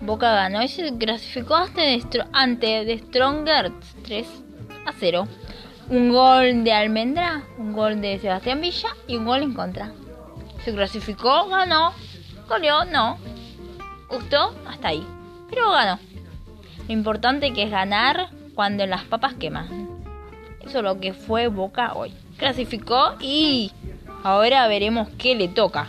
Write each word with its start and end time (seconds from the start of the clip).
Boca 0.00 0.32
ganó 0.32 0.62
y 0.62 0.68
se 0.68 0.96
clasificó 0.96 1.56
hasta 1.56 1.82
ante 2.32 2.84
de 2.84 2.98
Stronger 2.98 3.70
3 4.04 4.26
a 4.86 4.92
0. 4.98 5.28
Un 5.90 6.10
gol 6.10 6.64
de 6.64 6.72
Almendra, 6.72 7.42
un 7.58 7.72
gol 7.72 8.00
de 8.00 8.18
Sebastián 8.18 8.60
Villa 8.60 8.88
y 9.06 9.16
un 9.16 9.26
gol 9.26 9.42
en 9.42 9.52
contra. 9.52 9.92
Se 10.64 10.72
clasificó, 10.72 11.48
ganó, 11.48 11.92
goleó, 12.48 12.84
no. 12.84 13.18
Gustó, 14.08 14.54
hasta 14.66 14.88
ahí. 14.88 15.06
Pero 15.50 15.70
ganó. 15.70 15.98
Lo 16.86 16.92
importante 16.92 17.52
que 17.52 17.64
es 17.64 17.70
ganar 17.70 18.30
cuando 18.54 18.86
las 18.86 19.04
papas 19.04 19.34
queman. 19.34 20.00
Eso 20.64 20.78
es 20.78 20.84
lo 20.84 20.98
que 20.98 21.12
fue 21.12 21.48
Boca 21.48 21.92
hoy. 21.94 22.14
Clasificó 22.38 23.16
y 23.20 23.70
ahora 24.22 24.66
veremos 24.66 25.08
qué 25.18 25.34
le 25.34 25.48
toca. 25.48 25.88